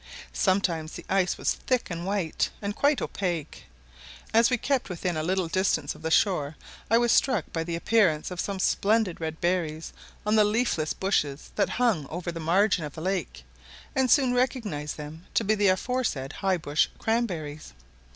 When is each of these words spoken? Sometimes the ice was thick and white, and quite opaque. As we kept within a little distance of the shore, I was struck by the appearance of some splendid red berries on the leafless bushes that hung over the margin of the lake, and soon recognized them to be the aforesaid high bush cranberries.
Sometimes 0.33 0.93
the 0.93 1.05
ice 1.09 1.37
was 1.37 1.53
thick 1.53 1.91
and 1.91 2.07
white, 2.07 2.49
and 2.59 2.75
quite 2.75 3.03
opaque. 3.03 3.65
As 4.33 4.49
we 4.49 4.57
kept 4.57 4.89
within 4.89 5.15
a 5.15 5.21
little 5.21 5.47
distance 5.47 5.93
of 5.93 6.01
the 6.01 6.09
shore, 6.09 6.55
I 6.89 6.97
was 6.97 7.11
struck 7.11 7.53
by 7.53 7.63
the 7.63 7.75
appearance 7.75 8.31
of 8.31 8.39
some 8.41 8.57
splendid 8.57 9.21
red 9.21 9.39
berries 9.39 9.93
on 10.25 10.35
the 10.35 10.43
leafless 10.43 10.93
bushes 10.93 11.51
that 11.55 11.69
hung 11.77 12.07
over 12.07 12.31
the 12.31 12.39
margin 12.39 12.83
of 12.83 12.95
the 12.95 13.01
lake, 13.01 13.43
and 13.95 14.09
soon 14.09 14.33
recognized 14.33 14.97
them 14.97 15.27
to 15.35 15.43
be 15.43 15.53
the 15.53 15.67
aforesaid 15.67 16.33
high 16.33 16.57
bush 16.57 16.87
cranberries. 16.97 17.73